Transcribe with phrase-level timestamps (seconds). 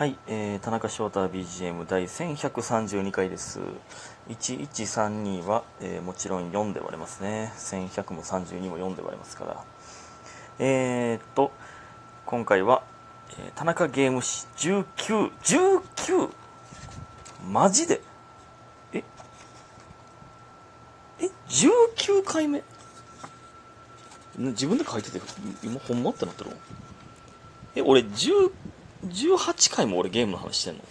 [0.00, 3.60] はい、えー、田中翔太 BGM 第1132回です。
[4.30, 7.52] 1132は、えーもちろん4で割れますね。
[7.58, 9.64] 1100も32も4で割れますから。
[10.58, 11.52] えーっと、
[12.24, 12.82] 今回は、
[13.38, 16.30] えー田中ゲーム誌19、19!
[17.46, 18.00] マジで？
[18.94, 19.04] え？
[21.20, 22.62] え ?19 回目？
[24.38, 25.20] 自分で書いてて、
[25.62, 26.52] 今ほんまってなってる
[27.74, 28.50] え、俺10、
[29.06, 30.84] 18回も俺ゲームの話してんの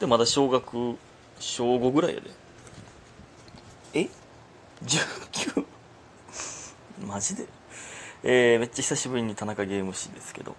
[0.00, 0.96] で、まだ小学、
[1.38, 2.30] 小5ぐらいやで。
[3.94, 4.08] え
[4.84, 5.64] ?19?
[7.06, 7.46] マジで？
[8.24, 10.54] えー、めっちゃ久しぶりに田中ゲーム誌ですけど、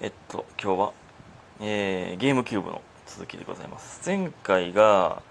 [0.00, 0.92] えっと、今日は、
[1.60, 4.00] えー、ゲームキューブの続きでございます。
[4.04, 5.22] 前回が、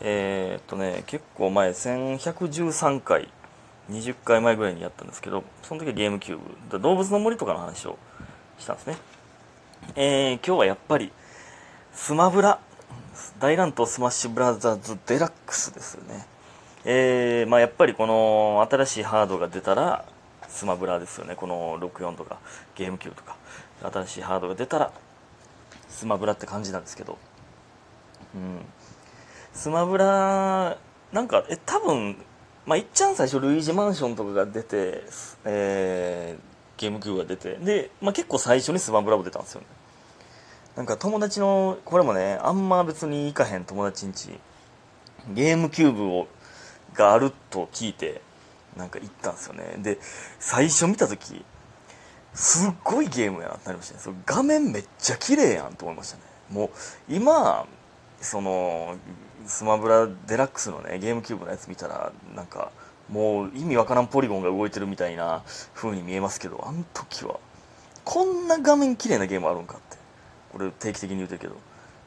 [0.00, 3.28] えー、っとね、結構前、1113回、
[3.90, 6.38] 20回前ぐらいにやったんですけど、その時はゲームキュー
[6.70, 7.98] ブ、動物の森とかの話を
[8.58, 8.96] したんですね。
[9.96, 11.12] えー、今日はやっぱり、
[11.92, 12.58] スマブラ、
[13.38, 16.26] 大乱闘スマッシュブラザーズデラックスですよね。
[16.84, 20.04] えー、まあやっぱりこの新しいハードが出たら、
[20.48, 21.34] スマブラですよね。
[21.36, 22.38] この64とか、
[22.74, 23.36] ゲームキューブとか、
[23.82, 24.92] 新しいハードが出たら、
[25.88, 27.18] スマブラって感じなんですけど、
[28.34, 28.64] うん。
[29.52, 30.76] スマブラ、
[31.12, 32.16] なんか、え、多分、
[32.66, 35.02] まあ、いっちゃん最初、ルイージマンションとかが出て、
[35.44, 39.66] えー、ゲームキューブが出て、で、まあ、結構最初にスマブラも出たんですよね。
[40.76, 44.40] なんか友達の、これもね、あんま別に行かへん友達んち、
[45.32, 46.26] ゲームキューブを、
[46.94, 48.20] があると聞いて、
[48.76, 49.76] なんか行ったんですよね。
[49.78, 49.98] で、
[50.40, 51.44] 最初見たとき、
[52.34, 54.00] すっごいゲームやなってなりましたね。
[54.00, 56.22] そ画面めっちゃ綺麗やんと思いましたね。
[56.50, 56.70] もう、
[57.08, 57.66] 今、
[58.20, 58.96] その、
[59.46, 62.72] スマブラデラックスのね、ゲームキューブのやつ見たら、なんか、
[63.08, 65.42] もう意味わからんポリゴンが動いてるみたいな
[65.74, 67.38] 風に見えますけど、あの時は、
[68.04, 70.03] こんな画面綺麗なゲームあるんかって。
[70.54, 71.56] これ定期的に言うてるけど、っ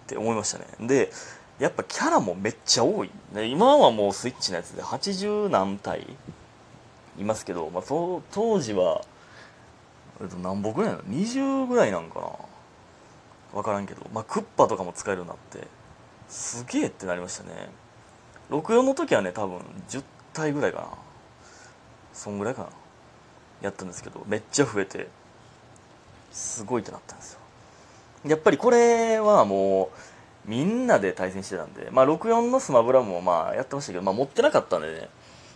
[0.08, 0.66] て思いましたね。
[0.88, 1.12] で、
[1.60, 3.12] やっぱキャラもめっちゃ多い。
[3.34, 6.08] で今はもうスイッチのやつで80何体
[7.20, 9.04] いますけど、まあ、そ当時は、
[10.22, 12.28] えっと何本ぐらいなの ?20 ぐらいなんかな？
[13.54, 15.68] わからんけど、まあ、クッパとかも使えるようになって、
[16.30, 17.70] すげえってなりましたね。
[18.50, 20.88] 64の時はね、多分10体ぐらいかな。
[22.14, 22.70] そんぐらいかな。
[23.62, 25.08] やったんですけど、めっちゃ増えて、
[26.32, 27.40] すごいってなったんですよ。
[28.28, 29.90] やっぱりこれはも
[30.46, 35.10] う、みんなで対戦してたんで、まあ64のスマブラもまあやってましたけど、まあ持ってなかったんでね。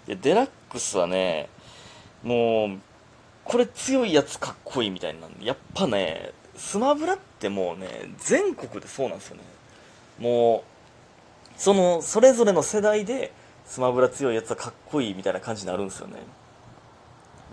[0.08, 1.50] で、デラックスはね、
[2.24, 2.80] もう、
[3.44, 7.88] これ強いやつかっこいいみたいなんで、やっぱね、スマブラってもうね、
[8.18, 9.44] 全国でそうなんですよね。
[10.20, 10.64] も
[11.58, 13.32] う、その、それぞれの世代で、
[13.66, 16.16] スマブラ強いやつはかっこいいみたいな感じになるんですよね。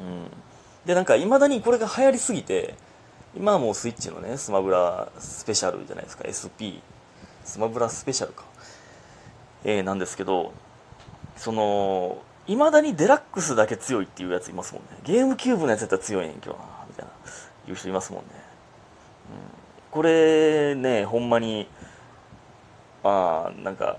[0.00, 0.30] うん。
[0.84, 2.74] で、なんか、未だにこれが流行りすぎて、
[3.38, 6.82] 今はもうスイッチのね、スマブラスペシャルじゃないですか、SP。
[7.44, 8.42] スマブラスペシャルか。
[9.62, 10.52] えー、なんですけど、
[11.36, 14.88] その、未だにデラックスだけ強いっていうやついますもんね。
[15.04, 17.12] ゲームキューブのやつやったら強いねん、今日はな、みたいな、
[17.68, 18.28] いう人いますもんね。
[18.32, 18.42] うん。
[19.92, 21.68] これね、ほんまに、
[23.04, 23.98] まあ、なんか、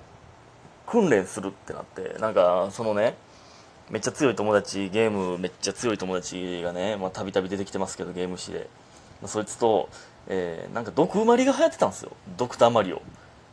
[0.86, 3.16] 訓練するってなって、なんか、そのね、
[3.90, 8.68] めっちゃ強い友達、ゲームめっちゃ強い友達がね、ま、たびたび出てきてますけど、ゲーム誌で。
[9.26, 9.90] そいつと、
[10.28, 12.12] えー、なんか毒マリが流行ってたんですよ。
[12.38, 13.02] ドクターマリオ。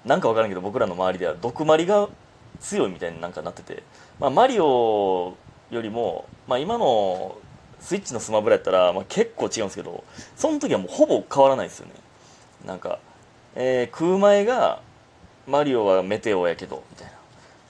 [0.05, 2.09] なんかわからんけど、僕らの周りでは毒マリが
[2.61, 3.83] 強いみたいになんかなってて。
[4.21, 5.35] まあ、マリオ
[5.71, 7.37] よりも、まあ、今の
[7.81, 10.05] スイッチのスマブラやったら、まあ、結構違うんですけど、
[10.37, 11.93] その時はもうほぼ変わらないですよね。
[12.65, 12.99] なんか、
[13.55, 14.81] えー、空前が、
[15.47, 17.13] マリオはメテオやけど、みたいな。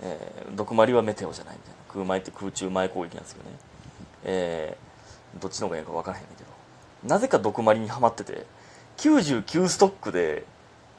[0.02, 1.76] えー、毒マリはメテオじゃないみたいな。
[1.92, 3.56] 空前って空中前攻撃なんですけどね。
[4.24, 6.35] えー、どっちの方がいいか分からへんね。
[7.06, 8.46] なぜか毒マリにはまってて、
[8.98, 10.44] 99ストックで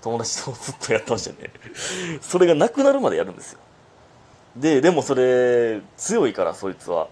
[0.02, 1.52] 友達とずっとやってましたね。
[2.22, 3.60] それがなくなるまでやるんですよ。
[4.56, 7.10] で、でもそれ、強いから、そいつは。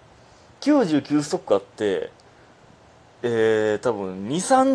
[0.62, 2.12] 99ストックあって、
[3.22, 4.30] えー、多分、2、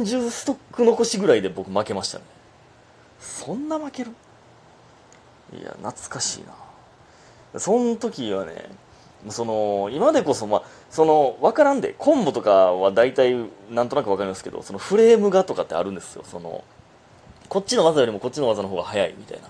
[0.05, 2.25] 30ストック残しぐらいで僕負けましたね。
[3.21, 4.13] そんな負ける？
[5.53, 6.45] いや、懐かしい
[7.55, 7.59] な。
[7.59, 8.71] その時はね、
[9.29, 13.35] その、今でこそ、まあ、その、わからんで、コンボとかは大体、
[13.71, 16.25] なんとなくわかりますけど、そのフレームがとかってあるんですよ。
[16.25, 16.65] その、
[17.49, 19.49] こっちの技よりもこっちの技の方が早いみたいな。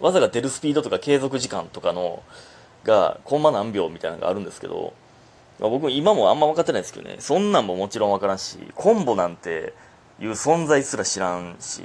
[0.00, 2.22] 技が出るスピードとか継続時間とかの、
[2.84, 4.94] が、コンマ何秒みたいなのがあるんですけど、
[5.60, 9.74] まあ、僕今もあんま分かってないですけどね、そんなんももちろん分からんし、コンボなんて
[10.18, 11.82] いう存在すら知らんし、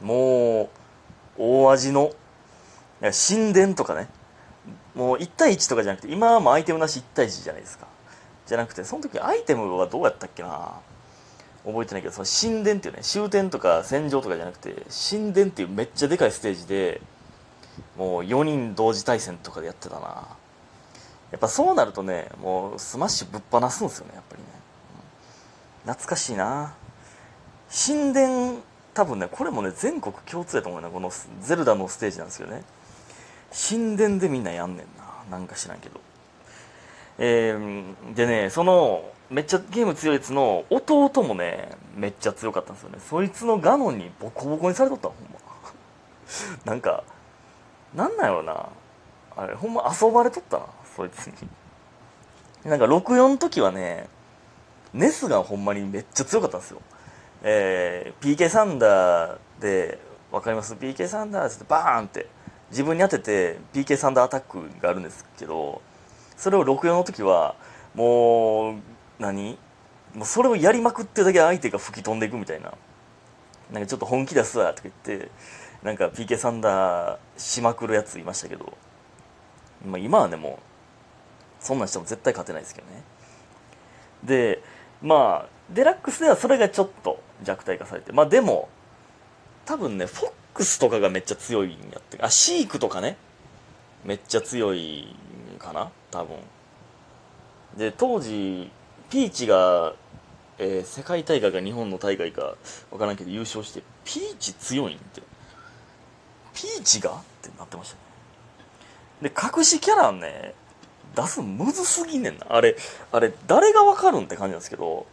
[0.00, 0.68] もう、
[1.38, 2.12] 大味の、
[3.00, 4.08] 神殿とかね、
[4.94, 7.86] もう1対1とかじゃなくて、今はもうアイテムなし1対1じゃないですか。
[8.46, 10.72] じゃなくて、その時アイテムはどうやったっけな。
[11.64, 17.00] 覚えてないけどその神殿っていうね終点とか戦場とかじゃなくて神殿っていうめっちゃでかいステージで
[17.96, 20.26] もう4人同時対戦とかでやってたな。
[21.30, 24.48] やっぱそうなるとねもうスマッシュぶっ放すんですよねやっぱりね、
[25.84, 26.74] 懐かしいな。
[27.86, 28.58] 神殿
[28.92, 32.64] 多分ねこれもね全国共通やと思うなこのゼルダのステージなんですよね。
[33.52, 35.38] 神殿でみんなやんねんな。
[35.38, 36.00] なんか知らんけど。
[37.18, 42.98] えー、でねそのめっちゃゲーム強いやつの弟もねめっちゃ強かったんですよね。
[43.00, 45.38] そいつのガノンにボコボコにされとったほんま。
[46.64, 47.04] なんか
[47.94, 48.66] なんなんやろな。
[49.36, 50.66] あれほんま遊ばれとったな
[50.96, 51.34] そいつに。
[52.64, 54.08] なんか64の時はね
[54.92, 56.80] ネスがほんまにめっちゃ強かったんですよ。
[57.42, 59.98] えー、PK サンダーで
[60.30, 62.26] 分かります？PK サンダーってバーンって
[62.72, 65.80] 自分に当てて PK サンダーアタックがあるんですけど
[66.36, 67.54] それを64の時は
[67.94, 68.74] もう
[69.20, 69.56] 何？
[70.14, 72.74] もうそれをやりまくってるだけ相手が吹き飛んでいくみたいな。
[73.70, 75.30] なんかちょっと本気出すわとか言って
[75.82, 78.76] なんか PK サンダーしまくるやついましたけど、
[79.86, 80.58] まあ、今はねも
[81.60, 83.02] うそんなんしても絶対勝てないですけどね。
[84.24, 84.62] で
[85.00, 88.68] まあデラックスではそれがちょっと弱体化されてまあでも
[89.64, 92.18] 多分ねフォックスとかがめっちゃ強いんやって。
[92.20, 93.16] あシークとかね。
[94.04, 95.14] めっちゃ強い
[95.58, 95.90] かな。
[96.10, 96.36] 多分。
[97.76, 98.70] で当時
[99.10, 99.94] ピーチが、
[100.58, 102.56] えー、世界大会か日本の大会か
[102.90, 105.22] 分からんけど優勝してピーチ強いんって。
[106.54, 108.02] ピーチがってなってましたね。
[109.22, 110.54] で隠しキャラね
[111.14, 112.46] 出すむずすぎねんな。
[112.50, 112.76] あれ
[113.10, 115.06] あれ誰が分かるんって感じなんですけど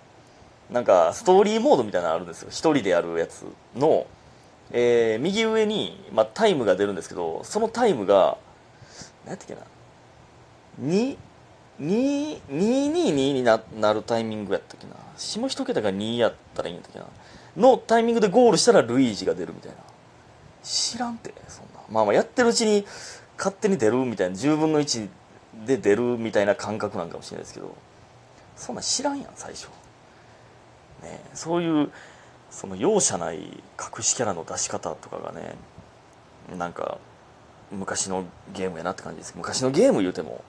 [0.69, 2.49] なんかストーリーモードみたいなのあるんですよ。
[2.49, 3.45] 1人でやるやつ
[3.75, 4.05] の、
[4.71, 8.37] えー、右上に、まあ、タイムが出るんですけどそのタイムが
[9.25, 9.61] 何やったっけな。
[10.81, 11.17] 2
[11.81, 14.93] 2 222にななるタイミングやったっけな。
[15.17, 17.05] 下一桁が2やったらいいんだっけな。
[17.57, 19.77] のタイミングでゴールしたらルイージが出るみたいな。
[20.63, 21.81] 知らんてそんな。
[21.89, 22.85] まあまあやってるうちに
[23.37, 24.35] 勝手に出るみたいな。
[24.35, 25.09] 10分の1
[25.65, 27.75] で出るみたいな感覚なんかもしれないですけど。
[28.55, 29.67] そんな知らんやん最初。
[31.01, 31.91] ね、そういう
[32.51, 35.55] その容赦ない隠しキャラの出し方とかがね
[36.57, 36.97] なんか
[37.71, 39.33] 昔のゲームやなって感じです。
[39.37, 40.43] 昔のゲーム言うても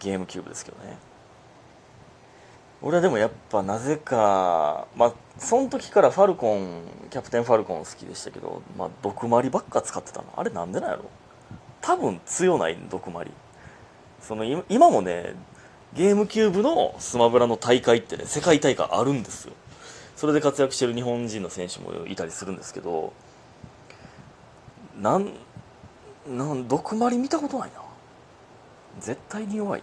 [0.00, 0.96] ゲームキューブですけどね。
[2.82, 10.26] 俺はでもやっぱなぜかまあその時からファルコンキャプテンファルコン好きでしたけどまあ毒マリばっか使ってたの。
[10.36, 11.04] あれなんでなんやろ？
[11.80, 13.30] 多分強ない毒マリ。
[14.20, 15.34] その今もね
[15.94, 19.52] ゲームキューブのスマブラの大会ってね世界大会あるんですよ。
[20.16, 23.12] それで活躍してる日本人の選手もいたりするんですけど
[25.00, 25.30] なん
[26.26, 27.82] なん毒まり見たことないな。
[28.98, 29.82] 絶対に弱い。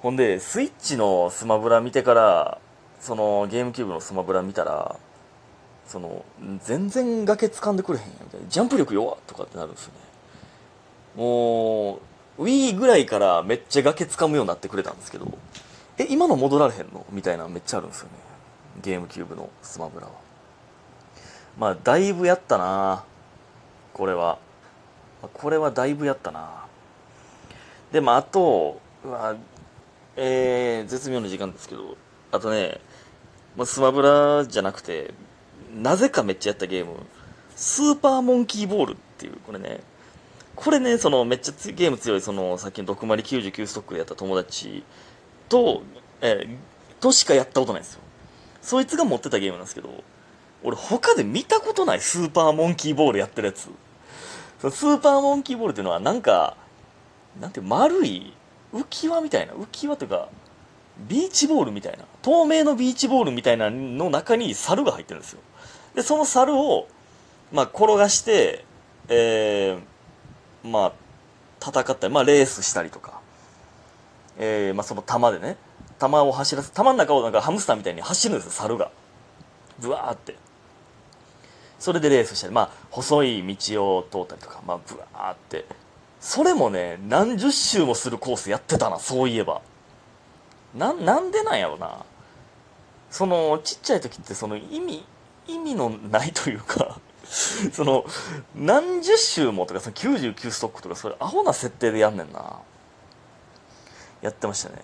[0.00, 2.60] ほんでスイッチのスマブラ見てから
[3.00, 4.96] そのゲームキューブのスマブラ見たら
[5.86, 6.24] その
[6.62, 10.00] 全然崖掴んでくれへんやみたいなジャンプ力弱とかってなるんですよね。
[11.16, 11.98] も
[12.38, 15.26] う Wii ぐらいからめっちゃ崖掴むようになってくれたんですけど
[15.98, 17.04] え今の戻られへんの？
[17.10, 18.27] みたいなめっちゃあるんですよね。
[18.82, 20.12] ゲームキューブのスマブラは。
[21.58, 23.04] まあだいぶやったな。
[23.92, 24.38] これは。
[25.32, 26.66] これはだいぶやったな。
[27.92, 29.36] でもあとは
[30.16, 31.96] えー、絶妙な時間ですけど。
[32.30, 32.78] あとね
[33.64, 35.14] スマブラじゃなくて
[35.74, 36.94] なぜかめっちゃやったゲーム。
[37.56, 39.80] スーパーモンキーボールっていうこれね。
[40.54, 44.82] これねそのめっちゃゲーム強いそのさっきの毒まり99ストックでやった友達
[45.48, 45.82] と、
[46.20, 46.56] えー、
[47.00, 48.00] としかやったことないんですよ。
[48.68, 49.88] そいつが持ってたゲームなんですけど、
[50.62, 53.70] 俺他で見たことないスーパーモンキーボールやってるやつ。
[54.60, 56.54] そのスーパーモンキーボールっていうのはなんか、
[57.40, 58.34] なんて丸い
[58.74, 60.28] 浮き輪みたいな、浮き輪というか、
[61.08, 65.40] ビーチボールみたいな、透明のビーチボールみたいなの中に猿が入ってるんですよ。
[65.94, 66.88] で、その猿を、
[67.50, 68.66] まあ、転がして、
[69.08, 70.92] えー、まあ、
[71.66, 73.22] 戦ったり、まあ、レースしたりとか、
[74.36, 75.56] えー、まあ、その玉でね、
[75.98, 78.90] 玉を走らせ玉の中をなんかハムスターみたいに走るんですよ猿が。
[79.78, 80.36] ブワーって。
[81.78, 85.64] それでレースしたりまあ細い道を通ったりとかまあブワーって。
[86.20, 89.62] それもね何十周もするコースやってたなそういえば。
[90.74, 92.04] ななんでなんやろな。
[93.10, 95.04] そのちっちゃい時ってその意味
[95.46, 97.00] 意味のないというか
[97.72, 98.04] その
[98.54, 102.58] 何十周もとかその99ストックとかそれアホな設定でやんねんな。
[104.20, 104.76] やってましたね。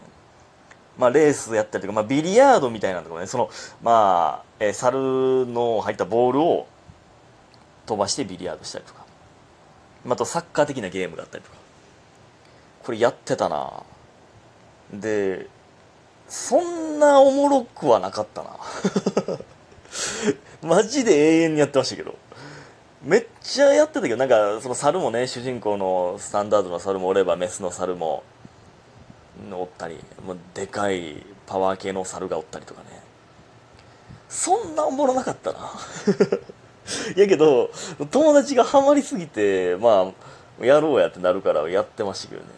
[0.99, 3.51] まあ、レースやったりとか、まあ、ビリヤードみたいなところね、その、
[3.83, 6.67] まあ、えー、猿の入ったボールを
[7.87, 9.05] 飛ばしてビリヤードしたりとか、
[10.05, 11.57] またサッカー的なゲームがあったりとか、
[12.85, 13.83] これやってたな。
[14.93, 15.49] で、
[16.29, 18.57] そんなおもろくはなかったな。
[20.63, 22.15] マジで永遠にやってましたけど。
[23.05, 28.25] めっちゃやってたけどなんかその猿もね主人公のスタンダードの猿もおればメスの猿も
[29.53, 33.03] おったりもうでかいパワー系の猿がおったりとかね。
[34.29, 35.71] そんなおもろなかったな。
[37.17, 37.71] やけど
[38.11, 40.13] 友達がハマりすぎてま
[40.61, 42.49] あやろうやってなるからやってましたけどね。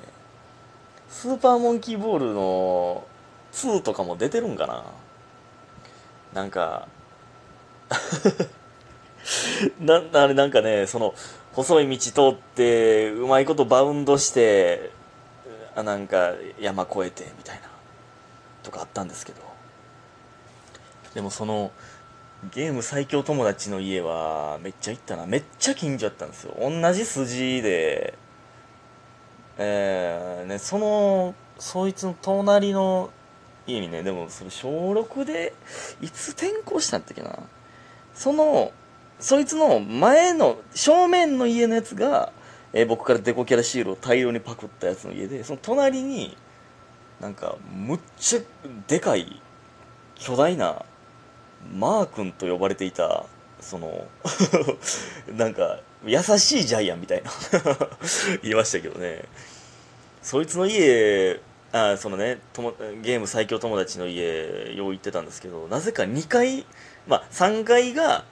[1.08, 3.04] スーパーモンキーボールの
[3.52, 4.84] 2とかも出てるんかな。
[6.32, 6.88] なんか
[9.80, 11.14] なあれなんかねその
[11.52, 14.90] 細い道通ってうまいことバウンドして
[15.82, 17.68] なんか山越えてみたいな
[18.62, 19.42] とかあったんですけど。
[21.14, 21.70] でもその
[22.52, 25.26] ゲーム最強友達の家はめっちゃ行ったな。
[25.26, 26.54] めっちゃ近所だったんですよ。
[26.60, 28.14] 同じ筋で。
[29.58, 33.10] えー、ねそのそいつの隣の
[33.66, 35.54] 家にねでもそれ小6で
[36.02, 37.38] いつ転校したんだっけな。
[38.14, 38.72] その
[39.18, 42.32] そいつの前の正面の家のやつが、
[42.76, 46.36] えー僕からデコキャラシールを大量にパクったやつの家でその隣に
[47.22, 48.40] なんかむっちゃ
[48.86, 49.40] でかい
[50.14, 50.84] 巨大な
[51.74, 53.24] マー君と呼ばれていた
[53.62, 54.06] その
[55.34, 57.30] なんか優しいジャイアンみたいな
[58.44, 59.24] 言いましたけどね。
[60.20, 61.40] そいつの家
[61.72, 66.66] あそのねともゲーム最強友達の家よう行ってたんですけどなぜか2階
[67.06, 68.26] まあ3階が、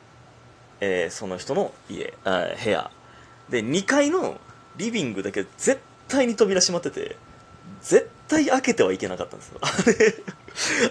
[0.80, 2.90] えーその人の家あ部屋。
[3.48, 4.40] で2階の
[4.76, 7.16] リビングだけ絶対に扉閉まってて
[7.82, 9.58] 絶対開けてはいけなかったんですよ。
[9.62, 10.14] あれ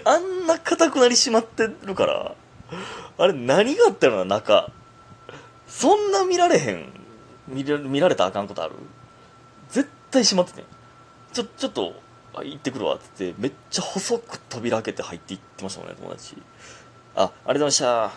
[0.04, 2.34] あんな硬くなり閉まってるから
[3.18, 4.70] あれ何があったのな中。
[5.66, 6.92] そんな見られへん。
[7.48, 8.74] 見ら見られたらあかんことある？
[9.70, 10.64] 絶対閉まってて。
[11.32, 11.94] ちょちょっと
[12.34, 16.36] 行ってくるわって言ってめっちゃ細く扉開けて入っていってましたもんね友達。
[17.16, 18.12] あありがとうございました。